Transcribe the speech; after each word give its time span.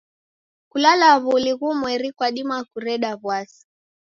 Kulala 0.71 1.09
w'uli 1.23 1.51
ghumweri 1.59 2.09
kwadima 2.17 2.57
kureda 2.69 3.11
w'asi. 3.23 3.63